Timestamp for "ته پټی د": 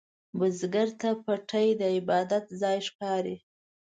1.01-1.81